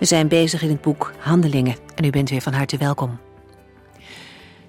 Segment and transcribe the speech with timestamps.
[0.00, 3.20] We zijn bezig in het boek Handelingen en u bent weer van harte welkom.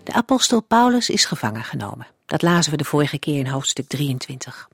[0.04, 2.08] De apostel Paulus is gevangen genomen.
[2.26, 4.70] Dat lazen we de vorige keer in hoofdstuk 23.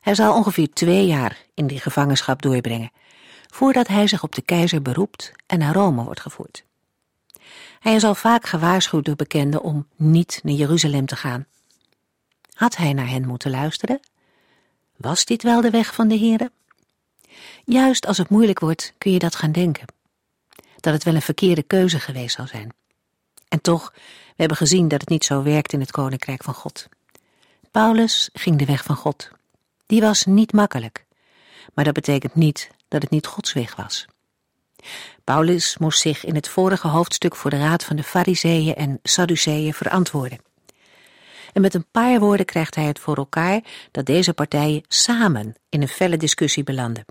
[0.00, 2.90] Hij zal ongeveer twee jaar in die gevangenschap doorbrengen,
[3.46, 6.64] voordat hij zich op de keizer beroept en naar Rome wordt gevoerd.
[7.80, 11.46] Hij is al vaak gewaarschuwd door bekenden om niet naar Jeruzalem te gaan.
[12.52, 14.00] Had hij naar hen moeten luisteren?
[14.96, 16.50] Was dit wel de weg van de Here?
[17.64, 19.86] Juist als het moeilijk wordt, kun je dat gaan denken.
[20.80, 22.72] Dat het wel een verkeerde keuze geweest zou zijn.
[23.48, 26.88] En toch, we hebben gezien dat het niet zo werkt in het koninkrijk van God.
[27.70, 29.30] Paulus ging de weg van God.
[29.86, 31.04] Die was niet makkelijk.
[31.74, 34.06] Maar dat betekent niet dat het niet Gods weg was.
[35.24, 39.74] Paulus moest zich in het vorige hoofdstuk voor de raad van de Fariseeën en Sadduceeën
[39.74, 40.38] verantwoorden.
[41.52, 45.82] En met een paar woorden krijgt hij het voor elkaar dat deze partijen samen in
[45.82, 47.04] een felle discussie belanden.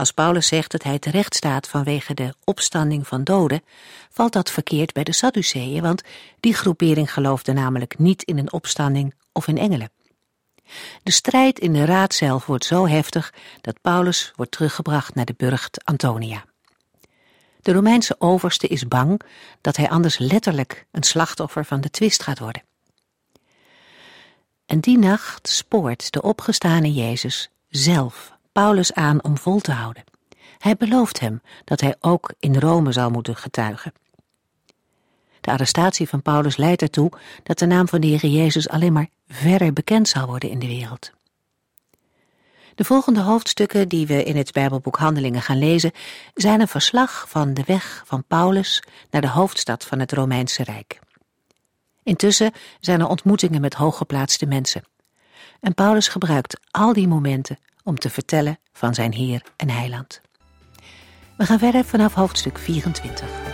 [0.00, 3.62] Als Paulus zegt dat hij terecht staat vanwege de opstanding van doden,
[4.10, 6.02] valt dat verkeerd bij de Sadduceeën, want
[6.40, 9.90] die groepering geloofde namelijk niet in een opstanding of in engelen.
[11.02, 15.34] De strijd in de raad zelf wordt zo heftig dat Paulus wordt teruggebracht naar de
[15.36, 16.44] burcht Antonia.
[17.60, 19.20] De Romeinse overste is bang
[19.60, 22.62] dat hij anders letterlijk een slachtoffer van de twist gaat worden.
[24.66, 30.04] En die nacht spoort de opgestane Jezus zelf Paulus aan om vol te houden.
[30.58, 33.92] Hij belooft hem dat hij ook in Rome zal moeten getuigen.
[35.40, 37.10] De arrestatie van Paulus leidt ertoe
[37.42, 40.66] dat de naam van de Heer Jezus alleen maar verder bekend zal worden in de
[40.66, 41.10] wereld.
[42.74, 45.92] De volgende hoofdstukken die we in het Bijbelboek Handelingen gaan lezen,
[46.34, 50.98] zijn een verslag van de weg van Paulus naar de hoofdstad van het Romeinse Rijk.
[52.02, 54.84] Intussen zijn er ontmoetingen met hooggeplaatste mensen.
[55.60, 57.58] En Paulus gebruikt al die momenten
[57.90, 60.20] om te vertellen van zijn Heer en Heiland.
[61.36, 63.49] We gaan verder vanaf hoofdstuk 24.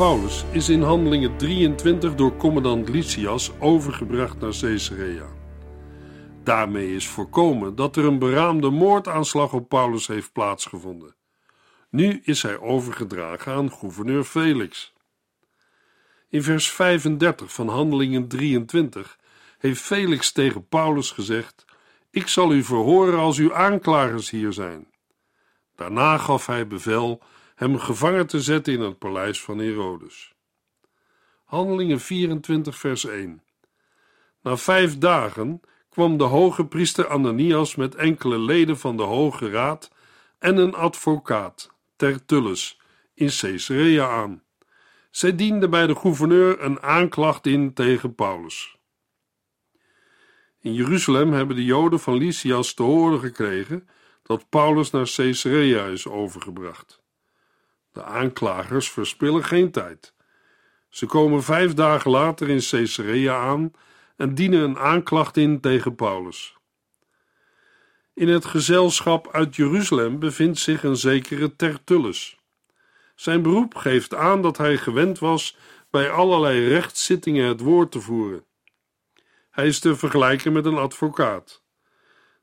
[0.00, 5.26] Paulus is in handelingen 23 door commandant Lysias overgebracht naar Caesarea.
[6.42, 11.14] Daarmee is voorkomen dat er een beraamde moordaanslag op Paulus heeft plaatsgevonden.
[11.90, 14.92] Nu is hij overgedragen aan gouverneur Felix.
[16.28, 19.18] In vers 35 van Handelingen 23
[19.58, 21.64] heeft Felix tegen Paulus gezegd:
[22.10, 24.86] Ik zal u verhoren als uw aanklagers hier zijn.
[25.74, 27.22] Daarna gaf hij bevel
[27.60, 30.34] hem gevangen te zetten in het paleis van Herodes.
[31.44, 33.42] Handelingen 24, vers 1.
[34.42, 39.90] Na vijf dagen kwam de hoge priester Ananias met enkele leden van de Hoge Raad
[40.38, 42.80] en een advocaat, Tertullus,
[43.14, 44.42] in Caesarea aan.
[45.10, 48.76] Zij dienden bij de gouverneur een aanklacht in tegen Paulus.
[50.60, 53.88] In Jeruzalem hebben de Joden van Lysias te horen gekregen
[54.22, 56.99] dat Paulus naar Caesarea is overgebracht.
[57.92, 60.14] De aanklagers verspillen geen tijd.
[60.88, 63.72] Ze komen vijf dagen later in Caesarea aan
[64.16, 66.56] en dienen een aanklacht in tegen Paulus.
[68.14, 72.38] In het gezelschap uit Jeruzalem bevindt zich een zekere Tertullus.
[73.14, 75.56] Zijn beroep geeft aan dat hij gewend was
[75.90, 78.44] bij allerlei rechtszittingen het woord te voeren.
[79.50, 81.62] Hij is te vergelijken met een advocaat.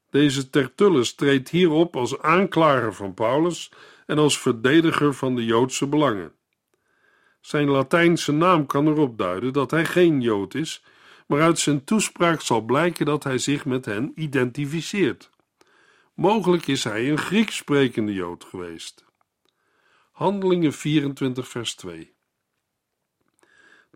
[0.10, 3.72] Deze Tertullus treedt hierop als aanklager van Paulus
[4.08, 6.32] en als verdediger van de Joodse belangen.
[7.42, 10.84] Zijn Latijnse naam kan erop duiden dat hij geen Jood is,
[11.28, 15.30] maar uit zijn toespraak zal blijken dat hij zich met hen identificeert.
[16.14, 19.06] Mogelijk is hij een Grieks sprekende Jood geweest.
[20.12, 22.14] Handelingen 24, vers 2.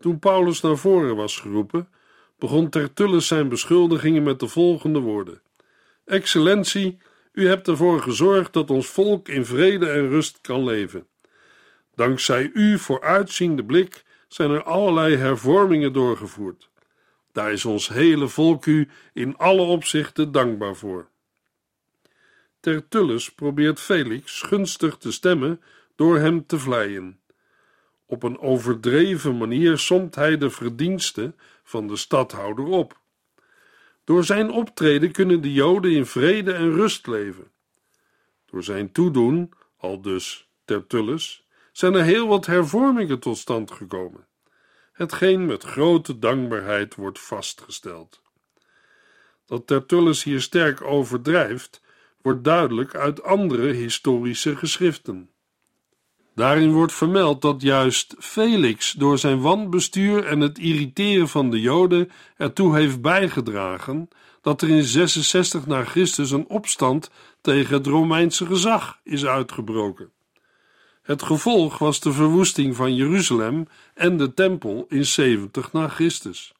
[0.00, 1.88] Toen Paulus naar voren was geroepen,
[2.38, 5.42] begon Tertullus zijn beschuldigingen met de volgende woorden:
[6.04, 6.98] Excellentie,
[7.32, 11.06] u hebt ervoor gezorgd dat ons volk in vrede en rust kan leven.
[11.94, 16.70] Dankzij uw vooruitziende blik zijn er allerlei hervormingen doorgevoerd.
[17.32, 21.08] Daar is ons hele volk u in alle opzichten dankbaar voor.
[22.60, 25.60] Tertullus probeert Felix gunstig te stemmen
[25.96, 27.20] door hem te vleien.
[28.06, 33.00] Op een overdreven manier somt hij de verdiensten van de stadhouder op.
[34.04, 37.50] Door zijn optreden kunnen de Joden in vrede en rust leven.
[38.46, 44.26] Door zijn toedoen, al dus Tertullus, zijn er heel wat hervormingen tot stand gekomen,
[44.92, 48.22] hetgeen met grote dankbaarheid wordt vastgesteld.
[49.46, 51.82] Dat Tertullus hier sterk overdrijft,
[52.22, 55.30] wordt duidelijk uit andere historische geschriften.
[56.34, 62.10] Daarin wordt vermeld dat juist Felix door zijn wanbestuur en het irriteren van de Joden
[62.36, 64.08] ertoe heeft bijgedragen
[64.40, 70.10] dat er in 66 na Christus een opstand tegen het Romeinse gezag is uitgebroken.
[71.02, 76.52] Het gevolg was de verwoesting van Jeruzalem en de tempel in 70 na Christus.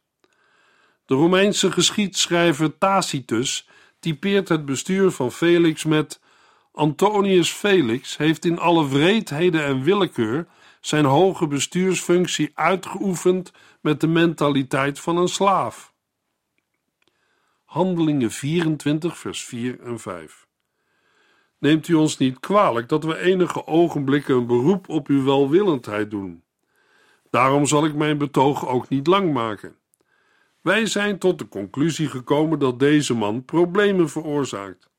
[1.07, 3.69] De Romeinse geschiedschrijver Tacitus
[4.01, 6.21] typeert het bestuur van Felix met
[6.73, 10.47] Antonius Felix heeft in alle wreedheden en willekeur
[10.81, 15.93] zijn hoge bestuursfunctie uitgeoefend met de mentaliteit van een slaaf.
[17.65, 20.47] Handelingen 24, vers 4 en 5.
[21.59, 26.45] Neemt u ons niet kwalijk dat we enige ogenblikken een beroep op uw welwillendheid doen.
[27.31, 29.77] Daarom zal ik mijn betoog ook niet lang maken.
[30.61, 34.91] Wij zijn tot de conclusie gekomen dat deze man problemen veroorzaakt.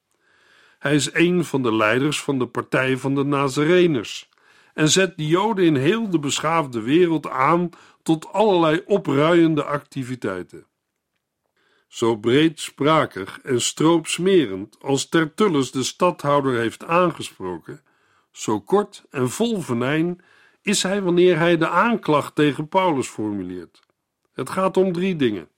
[0.84, 4.30] Hij is een van de leiders van de partij van de Nazareners
[4.74, 7.70] en zet de Joden in heel de beschaafde wereld aan
[8.02, 10.66] tot allerlei opruiende activiteiten.
[11.88, 17.82] Zo breedsprakig en stroopsmerend als Tertullus de stadhouder heeft aangesproken,
[18.32, 20.22] zo kort en vol venijn
[20.62, 23.80] is hij wanneer hij de aanklacht tegen Paulus formuleert.
[24.34, 25.50] Het gaat om drie dingen.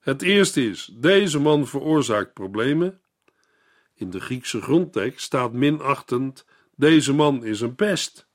[0.00, 3.00] Het eerste is: deze man veroorzaakt problemen.
[3.96, 6.44] In de Griekse grondtekst staat minachtend:
[6.74, 8.28] deze man is een pest.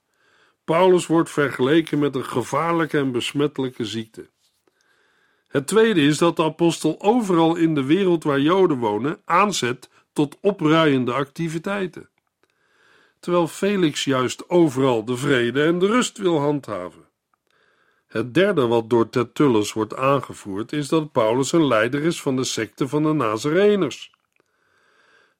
[0.63, 4.30] Paulus wordt vergeleken met een gevaarlijke en besmettelijke ziekte.
[5.48, 10.38] Het tweede is dat de apostel overal in de wereld waar Joden wonen aanzet tot
[10.42, 12.10] opruiende activiteiten.
[13.19, 17.06] Terwijl Felix juist overal de vrede en de rust wil handhaven.
[18.07, 22.44] Het derde wat door Tertullus wordt aangevoerd is dat Paulus een leider is van de
[22.44, 24.12] secte van de Nazareners.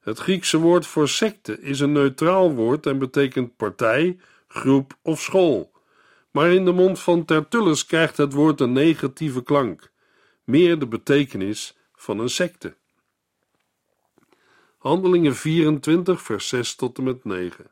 [0.02, 4.18] Het Griekse woord voor secte is een neutraal woord en betekent partij,
[4.48, 5.72] groep of school.
[6.30, 9.90] Maar in de mond van Tertullus krijgt het woord een negatieve klank,
[10.44, 12.74] meer de betekenis van een secte.
[14.78, 17.70] Handelingen 24, vers 6 tot en met 9.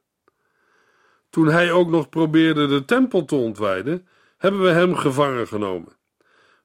[1.30, 5.96] Toen hij ook nog probeerde de tempel te ontwijden, hebben we hem gevangen genomen.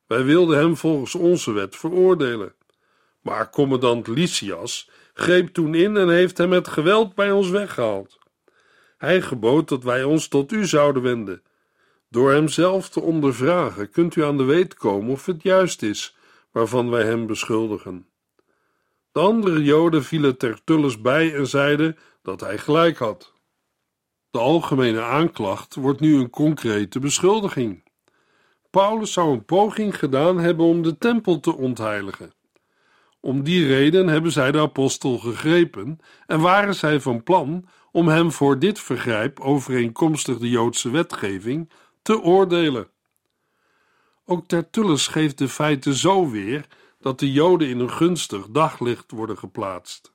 [0.08, 2.54] Wij wilden hem volgens onze wet veroordelen.
[3.22, 8.18] Maar commandant Lysias greep toen in en heeft hem met geweld bij ons weggehaald.
[8.98, 11.42] Hij gebood dat wij ons tot u zouden wenden.
[12.10, 16.16] Door hem zelf te ondervragen kunt u aan de weet komen of het juist is
[16.52, 18.08] waarvan wij hem beschuldigen.
[19.12, 23.34] De andere Joden vielen Tertullus bij en zeiden dat hij gelijk had.
[24.30, 27.84] De algemene aanklacht wordt nu een concrete beschuldiging.
[28.70, 32.34] Paulus zou een poging gedaan hebben om de tempel te ontheiligen.
[33.26, 38.32] Om die reden hebben zij de apostel gegrepen en waren zij van plan om hem
[38.32, 41.70] voor dit vergrijp overeenkomstig de Joodse wetgeving
[42.02, 42.88] te oordelen.
[44.26, 46.68] Ook Tertullus geeft de feiten zo weer
[47.00, 50.14] dat de Joden in een gunstig daglicht worden geplaatst.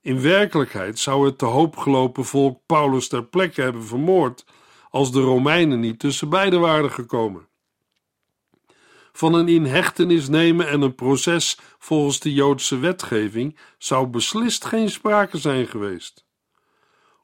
[0.00, 4.44] In werkelijkheid zou het te hoop gelopen volk Paulus ter plekke hebben vermoord
[4.90, 7.48] als de Romeinen niet tussen beiden waren gekomen.
[9.16, 15.38] Van een inhechtenis nemen en een proces volgens de Joodse wetgeving zou beslist geen sprake
[15.38, 16.24] zijn geweest.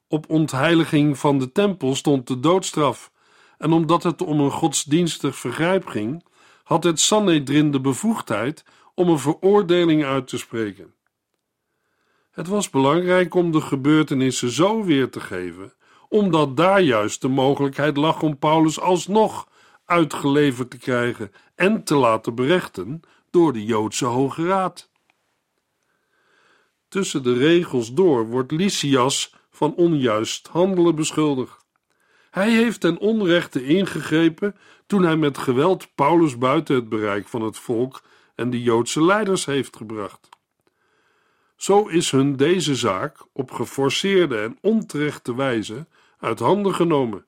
[0.07, 3.11] Op ontheiliging van de tempel stond de doodstraf,
[3.57, 6.25] en omdat het om een godsdienstig vergrijp ging,
[6.63, 8.63] had het Sanhedrin de bevoegdheid
[8.95, 10.93] om een veroordeling uit te spreken.
[12.31, 15.73] Het was belangrijk om de gebeurtenissen zo weer te geven,
[16.09, 19.49] omdat daar juist de mogelijkheid lag om Paulus alsnog
[19.91, 24.89] uitgeleverd te krijgen en te laten berechten door de Joodse Hoge Raad.
[26.87, 31.65] Tussen de regels door wordt Lysias van onjuist handelen beschuldigd.
[32.29, 34.55] Hij heeft ten onrechte ingegrepen
[34.87, 38.03] toen hij met geweld Paulus buiten het bereik van het volk
[38.35, 40.29] en de Joodse leiders heeft gebracht.
[41.55, 45.85] Zo is hun deze zaak op geforceerde en onterechte wijze
[46.19, 47.25] uit handen genomen.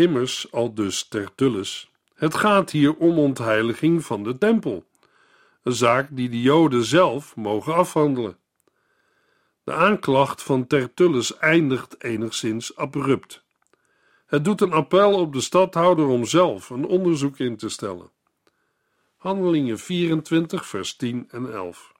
[0.00, 4.84] Immers, al dus Tertullus, het gaat hier om ontheiliging van de tempel,
[5.62, 8.38] een zaak die de Joden zelf mogen afhandelen.
[9.64, 13.44] De aanklacht van Tertullus eindigt enigszins abrupt.
[14.26, 18.10] Het doet een appel op de stadhouder om zelf een onderzoek in te stellen.
[19.16, 21.92] Handelingen 24, vers 10 en 11.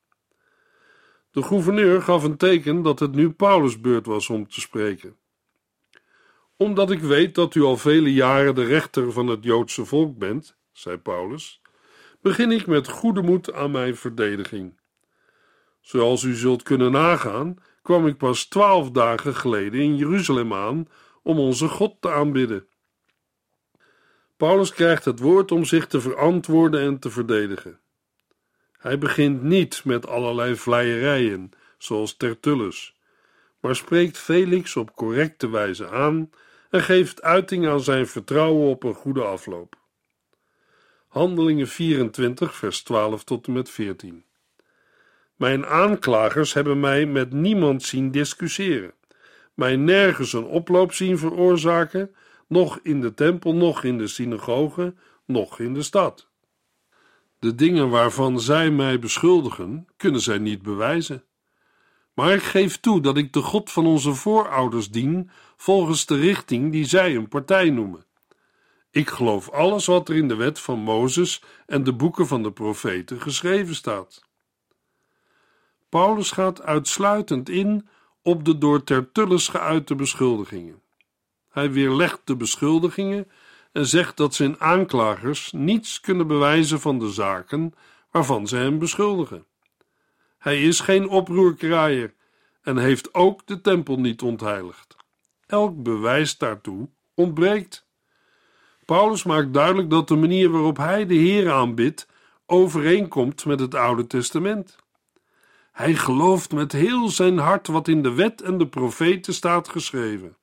[1.30, 5.16] De gouverneur gaf een teken dat het nu Paulus' beurt was om te spreken.
[6.60, 10.56] Omdat ik weet dat u al vele jaren de rechter van het Joodse volk bent,
[10.72, 11.60] zei Paulus,
[12.20, 14.80] begin ik met goede moed aan mijn verdediging.
[15.80, 20.88] Zoals u zult kunnen nagaan, kwam ik pas twaalf dagen geleden in Jeruzalem aan
[21.22, 22.66] om onze God te aanbidden.
[24.36, 27.80] Paulus krijgt het woord om zich te verantwoorden en te verdedigen.
[28.78, 32.96] Hij begint niet met allerlei vleierijen, zoals Tertullus,
[33.60, 36.30] maar spreekt Felix op correcte wijze aan
[36.70, 39.78] en geeft uiting aan zijn vertrouwen op een goede afloop.
[41.08, 44.24] Handelingen 24, vers 12 tot en met 14.
[45.36, 48.92] Mijn aanklagers hebben mij met niemand zien discussiëren,
[49.54, 52.14] mij nergens een oploop zien veroorzaken,
[52.46, 54.94] noch in de tempel, noch in de synagoge,
[55.26, 56.28] noch in de stad.
[57.38, 61.24] De dingen waarvan zij mij beschuldigen, kunnen zij niet bewijzen.
[62.14, 66.72] Maar ik geef toe dat ik de God van onze voorouders dien volgens de richting
[66.72, 68.04] die zij een partij noemen.
[68.90, 72.52] Ik geloof alles wat er in de wet van Mozes en de boeken van de
[72.52, 74.22] profeten geschreven staat.
[75.88, 77.88] Paulus gaat uitsluitend in
[78.22, 80.82] op de door Tertullus geuite beschuldigingen.
[81.50, 83.30] Hij weerlegt de beschuldigingen
[83.72, 87.74] en zegt dat zijn aanklagers niets kunnen bewijzen van de zaken
[88.10, 89.44] waarvan ze hem beschuldigen.
[90.40, 92.14] Hij is geen oproerkraaier
[92.62, 94.96] en heeft ook de tempel niet ontheiligd.
[95.46, 97.86] Elk bewijs daartoe ontbreekt.
[98.84, 102.08] Paulus maakt duidelijk dat de manier waarop hij de Heer aanbidt
[102.46, 104.76] overeenkomt met het Oude Testament.
[105.72, 110.36] Hij gelooft met heel zijn hart wat in de wet en de profeten staat geschreven.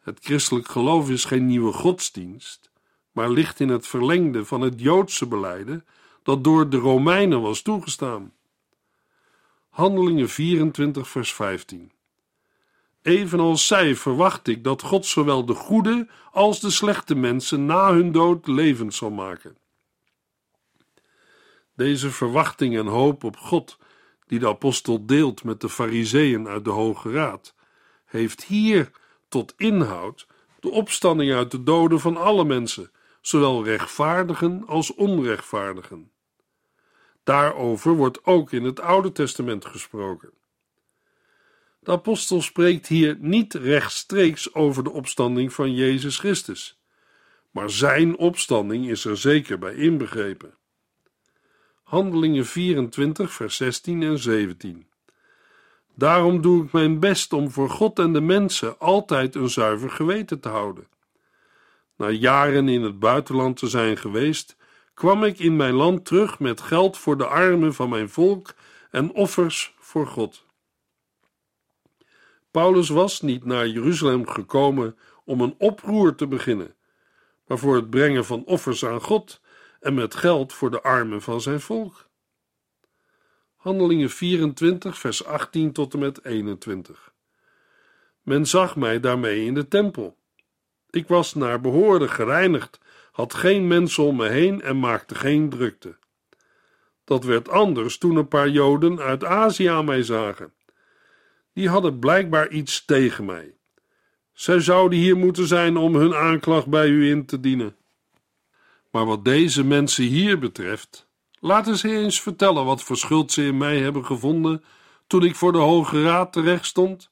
[0.00, 2.70] Het christelijk geloof is geen nieuwe godsdienst,
[3.10, 5.84] maar ligt in het verlengde van het Joodse beleiden
[6.22, 8.32] dat door de Romeinen was toegestaan.
[9.68, 11.92] Handelingen 24, vers 15.
[13.02, 18.12] Evenals zij verwacht ik dat God zowel de goede als de slechte mensen na hun
[18.12, 19.56] dood levend zal maken.
[21.76, 23.78] Deze verwachting en hoop op God,
[24.26, 27.54] die de apostel deelt met de fariseeën uit de Hoge Raad,
[28.04, 28.90] heeft hier
[29.28, 30.26] tot inhoud
[30.60, 36.11] de opstanding uit de doden van alle mensen, zowel rechtvaardigen als onrechtvaardigen.
[37.24, 40.30] Daarover wordt ook in het Oude Testament gesproken.
[41.80, 46.80] De apostel spreekt hier niet rechtstreeks over de opstanding van Jezus Christus,
[47.50, 50.54] maar zijn opstanding is er zeker bij inbegrepen.
[51.82, 54.86] Handelingen 24, vers 16 en 17.
[55.94, 60.40] Daarom doe ik mijn best om voor God en de mensen altijd een zuiver geweten
[60.40, 60.86] te houden.
[61.96, 64.56] Na jaren in het buitenland te zijn geweest,
[64.94, 68.54] kwam ik in mijn land terug met geld voor de armen van mijn volk
[68.90, 70.44] en offers voor God.
[72.50, 76.74] Paulus was niet naar Jeruzalem gekomen om een oproer te beginnen,
[77.46, 79.40] maar voor het brengen van offers aan God
[79.80, 82.10] en met geld voor de armen van zijn volk.
[83.56, 87.12] Handelingen 24, vers 18 tot en met 21.
[88.22, 90.16] Men zag mij daarmee in de tempel.
[90.90, 92.80] Ik was naar behoorde gereinigd,
[93.12, 95.96] had geen mensen om me heen en maakte geen drukte.
[97.04, 100.52] Dat werd anders toen een paar Joden uit Azië aan mij zagen.
[101.52, 103.54] Die hadden blijkbaar iets tegen mij.
[104.32, 107.76] Zij zouden hier moeten zijn om hun aanklacht bij u in te dienen.
[108.90, 111.08] Maar wat deze mensen hier betreft,
[111.40, 114.64] laten ze eens vertellen wat voor schuld ze in mij hebben gevonden
[115.06, 117.08] toen ik voor de Hoge Raad terecht stond,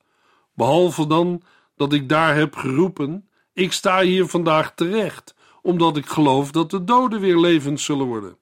[0.55, 1.43] behalve dan
[1.77, 6.85] dat ik daar heb geroepen: Ik sta hier vandaag terecht, omdat ik geloof dat de
[6.85, 8.39] doden weer levend zullen worden.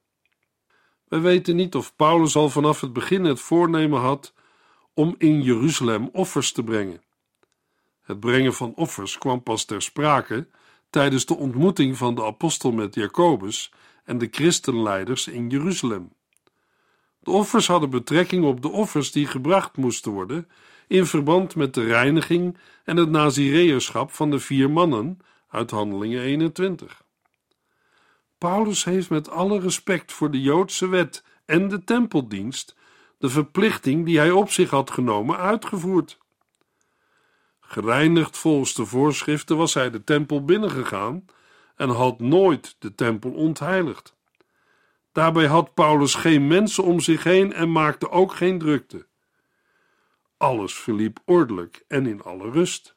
[1.07, 4.33] Wij weten niet of Paulus al vanaf het begin het voornemen had
[4.93, 7.01] om in Jeruzalem offers te brengen.
[8.01, 10.47] Het brengen van offers kwam pas ter sprake
[10.89, 13.71] tijdens de ontmoeting van de apostel met Jacobus
[14.03, 16.13] en de christenleiders in Jeruzalem.
[17.19, 20.47] De offers hadden betrekking op de offers die gebracht moesten worden
[20.87, 27.03] in verband met de reiniging en het nazireërschap van de vier mannen uit Handelingen 21.
[28.39, 32.75] Paulus heeft met alle respect voor de Joodse wet en de tempeldienst
[33.17, 36.17] de verplichting die hij op zich had genomen uitgevoerd.
[37.59, 41.25] Gereinigd volgens de voorschriften was hij de tempel binnengegaan
[41.75, 44.15] en had nooit de tempel ontheiligd.
[45.11, 49.07] Daarbij had Paulus geen mensen om zich heen en maakte ook geen drukte.
[50.37, 52.93] Alles verliep ordelijk en in alle rust.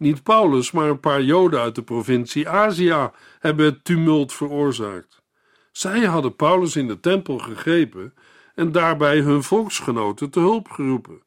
[0.00, 5.22] Niet Paulus, maar een paar Joden uit de provincie Azië hebben het tumult veroorzaakt.
[5.72, 8.14] Zij hadden Paulus in de tempel gegrepen
[8.54, 11.22] en daarbij hun volksgenoten te hulp geroepen.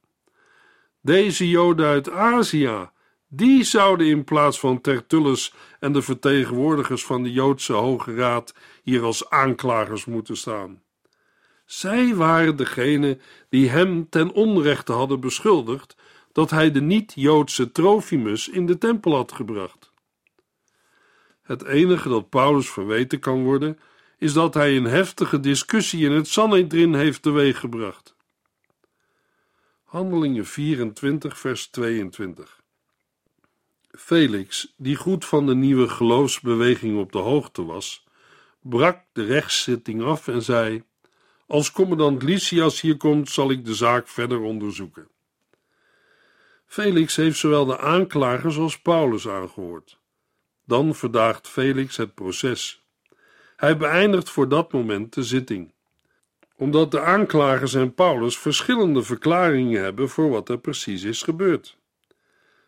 [1.01, 2.89] Deze Joden uit Azië,
[3.27, 8.53] die zouden in plaats van Tertullus en de vertegenwoordigers van de Joodse Hoge Raad
[8.83, 10.81] hier als aanklagers moeten staan.
[11.65, 13.17] Zij waren degene
[13.49, 15.95] die hem ten onrechte hadden beschuldigd
[16.33, 19.91] dat hij de niet-Joodse Trofimus in de tempel had gebracht.
[21.41, 23.79] Het enige dat Paulus verweten kan worden,
[24.17, 28.15] is dat hij een heftige discussie in het Sanhedrin heeft teweeggebracht.
[29.83, 32.61] Handelingen 24, vers 22.
[33.91, 38.05] Felix, die goed van de nieuwe geloofsbeweging op de hoogte was,
[38.61, 40.83] brak de rechtszitting af en zei:
[41.47, 45.07] Als commandant Lysias hier komt, zal ik de zaak verder onderzoeken.
[46.73, 49.99] Felix heeft zowel de aanklagers als Paulus aangehoord.
[50.65, 52.85] Dan verdaagt Felix het proces.
[53.55, 55.73] Hij beëindigt voor dat moment de zitting.
[56.55, 61.77] Omdat de aanklagers en Paulus verschillende verklaringen hebben voor wat er precies is gebeurd.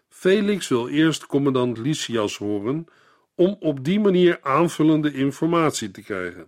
[0.10, 2.86] Felix wil eerst commandant Lysias horen
[3.36, 6.48] om op die manier aanvullende informatie te krijgen.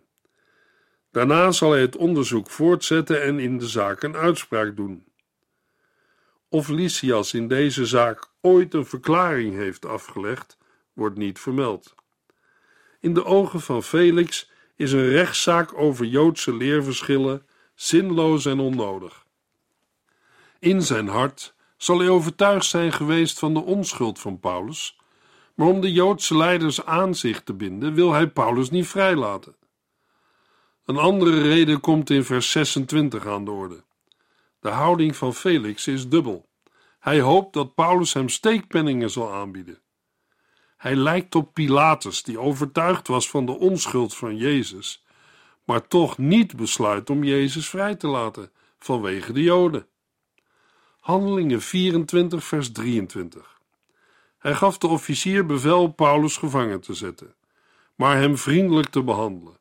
[1.11, 5.05] Daarna zal hij het onderzoek voortzetten en in de zaak een uitspraak doen.
[6.49, 10.57] Of Lysias in deze zaak ooit een verklaring heeft afgelegd,
[10.93, 11.95] wordt niet vermeld.
[12.99, 19.25] In de ogen van Felix is een rechtszaak over Joodse leerverschillen zinloos en onnodig.
[20.59, 24.99] In zijn hart zal hij overtuigd zijn geweest van de onschuld van Paulus,
[25.53, 29.55] maar om de Joodse leiders aan zich te binden, wil hij Paulus niet vrijlaten.
[30.85, 33.83] Een andere reden komt in vers 26 aan de orde.
[34.67, 36.49] De houding van Felix is dubbel.
[36.99, 39.81] Hij hoopt dat Paulus hem steekpenningen zal aanbieden.
[40.77, 45.05] Hij lijkt op Pilatus, die overtuigd was van de onschuld van Jezus,
[45.63, 49.87] maar toch niet besluit om Jezus vrij te laten vanwege de Joden.
[50.99, 53.61] Handelingen 24, vers 23.
[54.37, 57.35] Hij gaf de officier bevel Paulus gevangen te zetten,
[57.95, 59.57] maar hem vriendelijk te behandelen.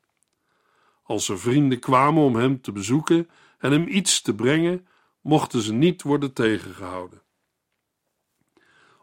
[1.03, 4.87] Als er vrienden kwamen om hem te bezoeken en hem iets te brengen,
[5.27, 7.21] mochten ze niet worden tegengehouden.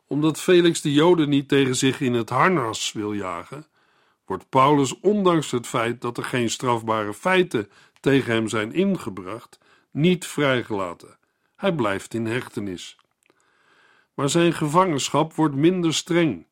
[0.06, 3.66] Omdat Felix de Joden niet tegen zich in het harnas wil jagen,
[4.24, 9.58] wordt Paulus, ondanks het feit dat er geen strafbare feiten tegen hem zijn ingebracht,
[9.90, 11.18] niet vrijgelaten.
[11.56, 12.96] Hij blijft in hechtenis.
[14.14, 16.46] Maar zijn gevangenschap wordt minder streng.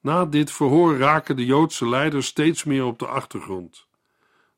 [0.00, 3.86] Na dit verhoor raken de Joodse leiders steeds meer op de achtergrond.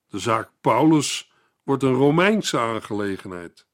[0.09, 3.67] De zaak Paulus wordt een Romeinse aangelegenheid.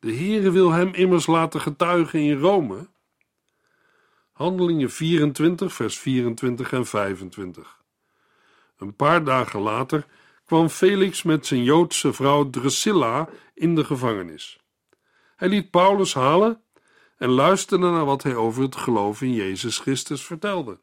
[0.00, 2.88] De Heere wil hem immers laten getuigen in Rome.
[4.32, 7.82] Handelingen 24, vers 24 en 25.
[8.76, 10.06] Een paar dagen later
[10.44, 14.60] kwam Felix met zijn Joodse vrouw Drusilla in de gevangenis.
[15.36, 16.62] Hij liet Paulus halen
[17.16, 20.80] en luisterde naar wat hij over het geloof in Jezus Christus vertelde.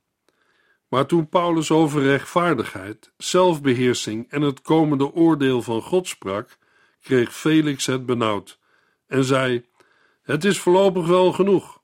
[0.88, 6.58] Maar toen Paulus over rechtvaardigheid, zelfbeheersing en het komende oordeel van God sprak,
[7.02, 8.60] kreeg Felix het benauwd
[9.08, 9.66] en zei:
[10.22, 11.82] Het is voorlopig wel genoeg.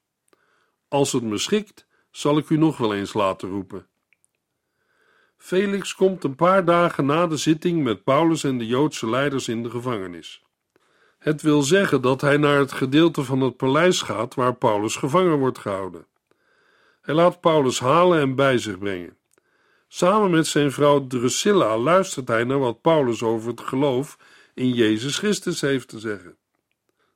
[0.88, 3.88] Als het me schikt, zal ik u nog wel eens laten roepen.
[5.38, 9.64] Felix komt een paar dagen na de zitting met Paulus en de Joodse leiders in
[9.64, 10.44] de gevangenis.
[11.20, 15.38] Het wil zeggen dat hij naar het gedeelte van het paleis gaat waar Paulus gevangen
[15.38, 16.06] wordt gehouden.
[17.02, 19.18] Hij laat Paulus halen en bij zich brengen.
[19.88, 24.18] Samen met zijn vrouw Drusilla luistert hij naar wat Paulus over het geloof
[24.54, 26.38] in Jezus Christus heeft te zeggen.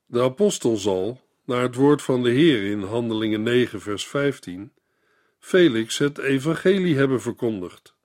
[0.07, 4.71] De apostel zal, naar het woord van de Heer in Handelingen 9, vers 15,
[5.39, 7.95] Felix het evangelie hebben verkondigd.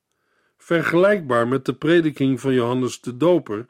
[0.56, 3.66] Vergelijkbaar met de prediking van Johannes de Doper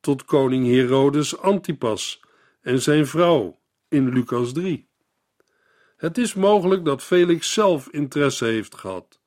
[0.00, 2.20] tot koning Herodes Antipas
[2.60, 4.88] en zijn vrouw in Lucas 3.
[5.96, 9.20] Het is mogelijk dat Felix zelf interesse heeft gehad,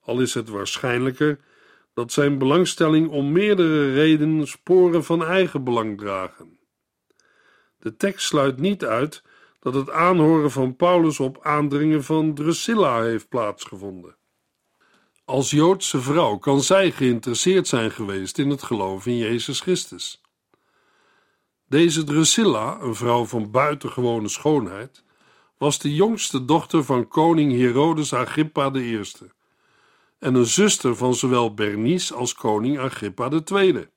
[0.00, 1.40] al is het waarschijnlijker
[1.94, 6.57] dat zijn belangstelling om meerdere redenen sporen van eigen belang dragen.
[7.78, 9.22] De tekst sluit niet uit
[9.60, 14.16] dat het aanhoren van Paulus op aandringen van Drusilla heeft plaatsgevonden.
[15.24, 20.22] Als Joodse vrouw kan zij geïnteresseerd zijn geweest in het geloof in Jezus Christus.
[21.66, 25.04] Deze Drusilla, een vrouw van buitengewone schoonheid,
[25.58, 29.02] was de jongste dochter van koning Herodes Agrippa I
[30.18, 33.88] en een zuster van zowel Bernice als koning Agrippa II.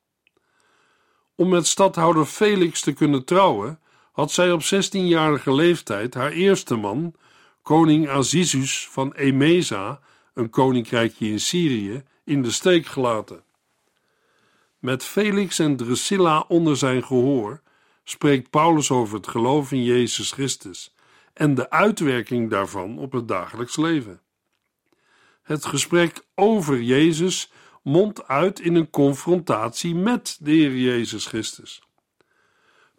[1.34, 3.80] Om met stadhouder Felix te kunnen trouwen,
[4.12, 7.14] had zij op 16-jarige leeftijd haar eerste man,
[7.62, 10.00] koning Azizus van Emesa,
[10.34, 13.44] een koninkrijkje in Syrië, in de steek gelaten.
[14.78, 17.60] Met Felix en Drusilla onder zijn gehoor
[18.04, 20.94] spreekt Paulus over het geloof in Jezus Christus
[21.34, 24.20] en de uitwerking daarvan op het dagelijks leven.
[25.42, 27.50] Het gesprek over Jezus
[27.82, 31.82] mondt uit in een confrontatie met de Heer Jezus Christus.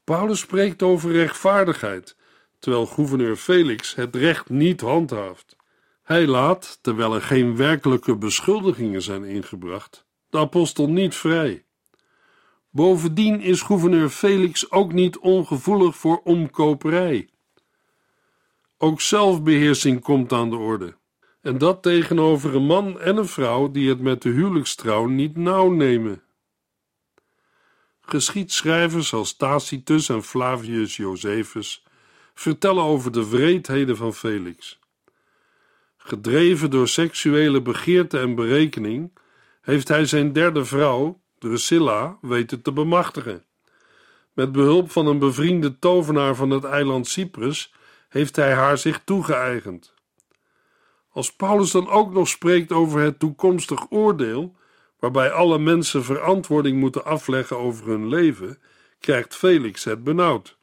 [0.04, 2.15] Paulus spreekt over rechtvaardigheid,
[2.60, 5.56] terwijl gouverneur Felix het recht niet handhaaft.
[6.04, 11.65] Hij laat, terwijl er geen werkelijke beschuldigingen zijn ingebracht, de apostel niet vrij.
[12.69, 17.30] Bovendien is gouverneur Felix ook niet ongevoelig voor omkoperij.
[18.78, 20.96] Ook zelfbeheersing komt aan de orde.
[21.43, 25.69] En dat tegenover een man en een vrouw die het met de huwelijkstrouw niet nauw
[25.69, 26.23] nemen.
[28.01, 31.84] Geschiedschrijvers als Tacitus en Flavius Josephus
[32.34, 34.79] vertellen over de wreedheden van Felix.
[35.97, 39.12] Gedreven door seksuele begeerte en berekening,
[39.62, 43.45] heeft hij zijn derde vrouw, Drusilla, weten te bemachtigen.
[44.34, 47.73] Met behulp van een bevriende tovenaar van het eiland Cyprus
[48.10, 49.92] heeft hij haar zich toegeëigend.
[51.13, 54.56] Als Paulus dan ook nog spreekt over het toekomstig oordeel,
[54.99, 58.62] waarbij alle mensen verantwoording moeten afleggen over hun leven,
[58.99, 60.58] krijgt Felix het benauwd.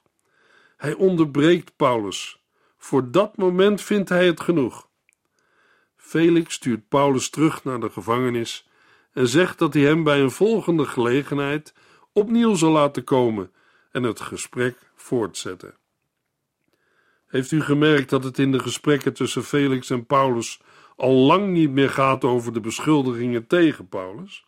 [0.76, 2.42] Hij onderbreekt Paulus.
[2.78, 4.88] Voor dat moment vindt hij het genoeg.
[5.96, 8.68] Felix stuurt Paulus terug naar de gevangenis
[9.12, 11.74] en zegt dat hij hem bij een volgende gelegenheid
[12.12, 13.52] opnieuw zal laten komen
[13.90, 15.79] en het gesprek voortzetten.
[17.30, 20.60] Heeft u gemerkt dat het in de gesprekken tussen Felix en Paulus
[20.96, 24.46] al lang niet meer gaat over de beschuldigingen tegen Paulus?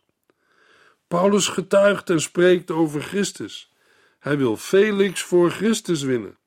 [1.09, 3.73] Paulus getuigt en spreekt over Christus.
[4.19, 6.39] Hij wil Felix voor Christus winnen.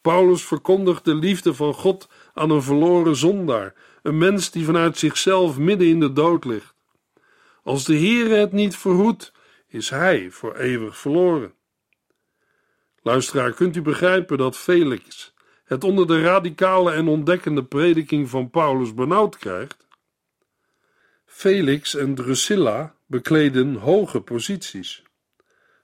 [0.00, 5.58] Paulus verkondigt de liefde van God aan een verloren zondaar, een mens die vanuit zichzelf
[5.58, 6.74] midden in de dood ligt.
[7.62, 9.32] Als de Heere het niet verhoedt,
[9.68, 11.54] is hij voor eeuwig verloren.
[13.02, 15.31] Luisteraar, kunt u begrijpen dat Felix
[15.72, 19.86] het onder de radicale en ontdekkende prediking van Paulus benauwd krijgt?
[21.24, 25.02] Felix en Drusilla bekleden hoge posities.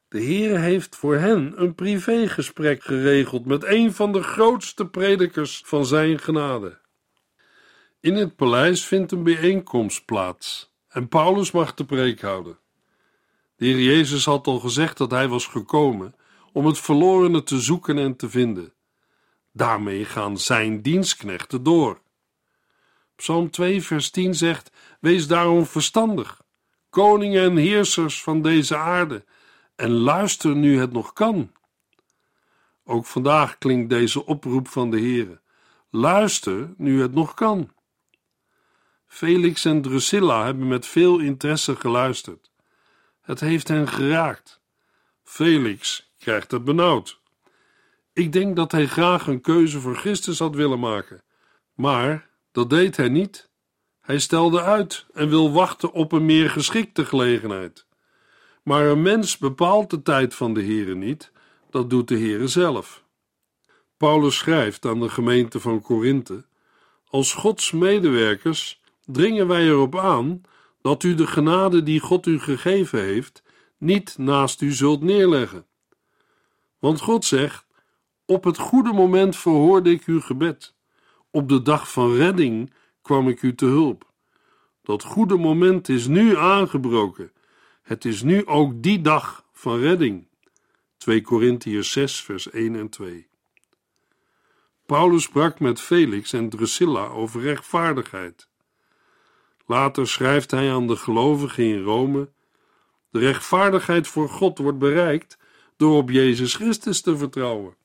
[0.09, 5.87] De Heer heeft voor hen een privégesprek geregeld met een van de grootste predikers van
[5.87, 6.81] zijn genade.
[8.01, 12.59] In het paleis vindt een bijeenkomst plaats en Paulus mag de preek houden.
[13.57, 16.15] De Heer Jezus had al gezegd dat hij was gekomen
[16.53, 18.73] om het verlorene te zoeken en te vinden.
[19.59, 22.01] Daarmee gaan zijn dienstknechten door.
[23.17, 26.43] Psalm 2, vers 10 zegt: Wees daarom verstandig,
[26.91, 29.25] koningen en heersers van deze aarde,
[29.77, 31.53] en luister nu het nog kan.
[32.85, 35.41] Ook vandaag klinkt deze oproep van de Heere:
[35.91, 37.73] Luister nu het nog kan.
[39.07, 42.51] Felix en Drusilla hebben met veel interesse geluisterd.
[43.21, 44.61] Het heeft hen geraakt.
[45.23, 47.21] Felix krijgt het benauwd.
[48.19, 51.23] Ik denk dat hij graag een keuze voor Christus had willen maken,
[51.75, 53.51] maar dat deed hij niet.
[54.01, 57.87] Hij stelde uit en wil wachten op een meer geschikte gelegenheid.
[58.63, 61.33] Maar een mens bepaalt de tijd van de Heere niet,
[61.71, 63.05] dat doet de Heere zelf.
[63.97, 66.45] Paulus schrijft aan de gemeente van Korinthe:
[67.09, 70.41] Als Gods medewerkers dringen wij erop aan
[70.83, 73.43] dat u de genade die God u gegeven heeft,
[73.77, 75.67] niet naast u zult neerleggen.
[76.79, 77.67] Want God zegt:
[78.31, 80.75] Op het goede moment verhoorde ik uw gebed.
[81.31, 84.11] Op de dag van redding kwam ik u te hulp.
[84.83, 87.33] Dat goede moment is nu aangebroken.
[87.83, 90.29] Het is nu ook die dag van redding.
[90.97, 93.29] 2 Korintiërs 6, vers 1 en 2.
[94.87, 98.49] Paulus sprak met Felix en Drusilla over rechtvaardigheid.
[99.67, 102.31] Later schrijft hij aan de gelovigen in Rome:
[103.11, 105.39] De rechtvaardigheid voor God wordt bereikt
[105.77, 107.77] door op Jezus Christus te vertrouwen.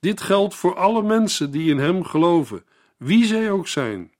[0.00, 2.64] Dit geldt voor alle mensen die in Hem geloven,
[2.96, 4.12] wie zij ook zijn.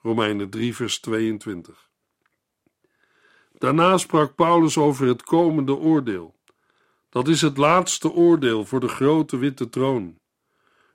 [0.00, 1.90] Romeinen 3, vers 22.
[3.58, 6.34] Daarna sprak Paulus over het komende oordeel.
[7.08, 10.18] Dat is het laatste oordeel voor de grote witte troon.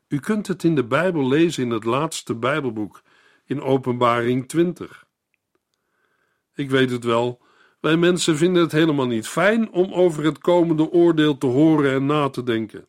[0.08, 3.01] U kunt het in de Bijbel lezen in het laatste Bijbelboek,
[3.45, 5.05] in Openbaring 20.
[6.55, 7.41] Ik weet het wel,
[7.79, 12.05] wij mensen vinden het helemaal niet fijn om over het komende oordeel te horen en
[12.05, 12.88] na te denken.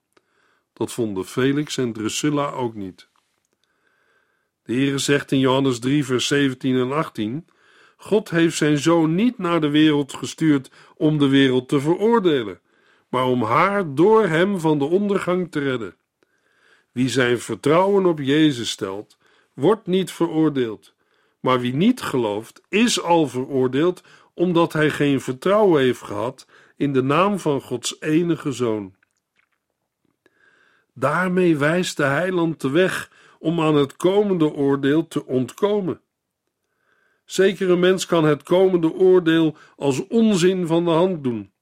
[0.81, 3.09] Dat vonden Felix en Drusilla ook niet.
[4.63, 7.47] De Heere zegt in Johannes 3, vers 17 en 18:
[7.97, 12.61] God heeft zijn zoon niet naar de wereld gestuurd om de wereld te veroordelen,
[13.09, 15.95] maar om haar door hem van de ondergang te redden.
[16.93, 19.19] Wie zijn vertrouwen op Jezus stelt,
[19.55, 20.95] wordt niet veroordeeld,
[21.41, 24.03] maar wie niet gelooft, is al veroordeeld,
[24.35, 28.99] omdat hij geen vertrouwen heeft gehad in de naam van Gods enige zoon.
[31.01, 36.01] Daarmee wijst de heiland de weg om aan het komende oordeel te ontkomen.
[37.25, 41.53] Zekere mens kan het komende oordeel als onzin van de hand doen,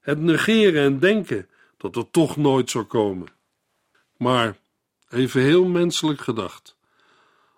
[0.00, 3.28] het negeren en denken dat het toch nooit zal komen.
[4.16, 4.56] Maar,
[5.08, 6.76] even heel menselijk gedacht,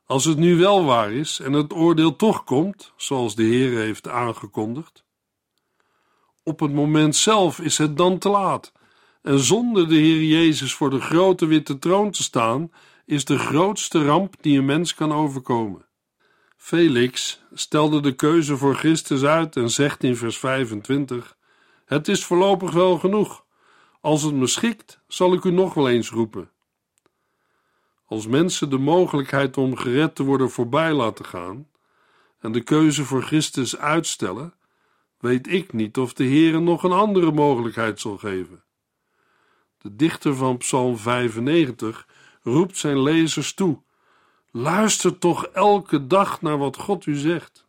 [0.07, 4.09] als het nu wel waar is en het oordeel toch komt, zoals de Heer heeft
[4.09, 5.05] aangekondigd,
[6.43, 8.73] op het moment zelf is het dan te laat.
[9.23, 12.73] En zonder de Heer Jezus voor de grote witte troon te staan,
[13.05, 15.87] is de grootste ramp die een mens kan overkomen.
[16.57, 21.37] Felix stelde de keuze voor Christus uit en zegt in vers 25:
[21.85, 23.45] Het is voorlopig wel genoeg.
[24.01, 26.51] Als het me schikt, zal ik u nog wel eens roepen.
[28.07, 31.69] Als mensen de mogelijkheid om gered te worden voorbij laten gaan
[32.41, 34.55] en de keuze voor Christus uitstellen,
[35.19, 38.63] weet ik niet of de Heer nog een andere mogelijkheid zal geven.
[39.83, 42.07] De dichter van Psalm 95
[42.43, 43.83] roept zijn lezers toe:
[44.51, 47.67] Luister toch elke dag naar wat God u zegt.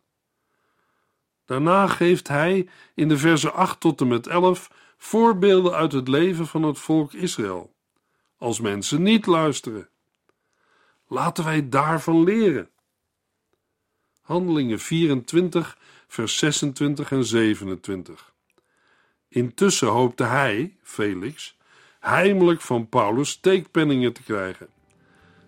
[1.44, 6.46] Daarna geeft hij in de versen 8 tot en met 11 voorbeelden uit het leven
[6.46, 7.74] van het volk Israël.
[8.38, 9.88] Als mensen niet luisteren,
[11.08, 12.70] laten wij daarvan leren.
[14.22, 18.32] Handelingen 24, vers 26 en 27.
[19.28, 21.56] Intussen hoopte hij, Felix,
[22.04, 24.66] heimelijk van Paulus steekpenningen te krijgen.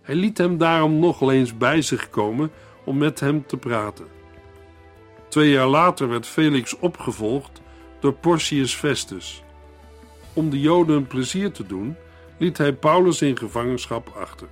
[0.02, 2.50] Hij liet hem daarom nog eens bij zich komen
[2.84, 4.06] om met hem te praten.
[5.28, 7.60] Twee jaar later werd Felix opgevolgd
[8.00, 9.42] door Porcius Festus.
[10.32, 11.96] Om de Joden een plezier te doen,
[12.38, 14.48] liet hij Paulus in gevangenschap achter.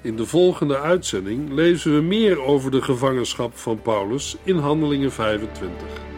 [0.00, 6.17] In de volgende uitzending lezen we meer over de gevangenschap van Paulus in Handelingen 25.